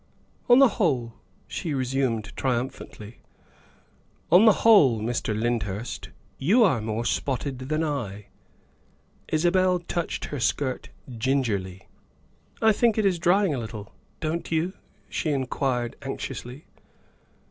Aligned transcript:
"On 0.49 0.57
the 0.57 0.67
whole," 0.81 1.13
she 1.47 1.75
resumed 1.75 2.35
triumphantly," 2.35 3.19
on 4.31 4.45
the 4.45 4.51
whole, 4.65 4.99
Mr. 4.99 5.39
Lyndhurst, 5.39 6.09
you 6.39 6.63
are 6.63 6.81
more 6.81 7.05
spotted 7.05 7.59
than 7.69 7.83
I." 7.83 8.25
Isabel 9.27 9.77
touched 9.77 10.25
her 10.25 10.39
skirt 10.39 10.89
gingerly." 11.19 11.87
I 12.63 12.71
think 12.71 12.97
it 12.97 13.05
is 13.05 13.19
drying 13.19 13.53
a 13.53 13.59
little, 13.59 13.93
don't 14.19 14.51
you?" 14.51 14.73
she 15.07 15.29
in 15.29 15.45
quired 15.45 15.95
anxiously. 16.01 16.65